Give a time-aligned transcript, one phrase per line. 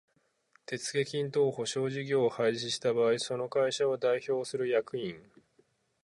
[0.65, 5.21] 手付金等保証事業を廃止した場合その会社を代表する役員